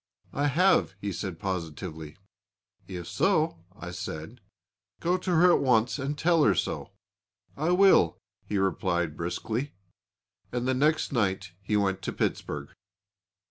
[0.33, 2.17] 'I have,' he said positively.
[2.87, 4.41] 'If so,' I said,
[4.99, 6.89] 'go to her at once and tell her so.'
[7.55, 8.17] 'I will,'
[8.47, 9.73] he replied briskly
[10.51, 12.69] and the next night he went to Pittsburg."